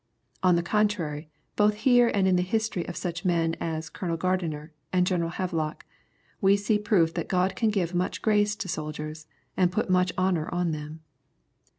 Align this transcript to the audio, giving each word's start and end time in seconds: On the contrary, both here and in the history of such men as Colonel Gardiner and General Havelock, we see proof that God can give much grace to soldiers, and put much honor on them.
On 0.41 0.55
the 0.55 0.63
contrary, 0.63 1.29
both 1.55 1.75
here 1.75 2.09
and 2.11 2.27
in 2.27 2.35
the 2.35 2.41
history 2.41 2.87
of 2.87 2.95
such 2.97 3.23
men 3.23 3.55
as 3.61 3.87
Colonel 3.87 4.17
Gardiner 4.17 4.73
and 4.91 5.05
General 5.05 5.29
Havelock, 5.29 5.85
we 6.41 6.57
see 6.57 6.79
proof 6.79 7.13
that 7.13 7.27
God 7.29 7.55
can 7.55 7.69
give 7.69 7.93
much 7.93 8.23
grace 8.23 8.55
to 8.55 8.67
soldiers, 8.67 9.27
and 9.55 9.71
put 9.71 9.91
much 9.91 10.11
honor 10.17 10.49
on 10.51 10.71
them. 10.71 11.01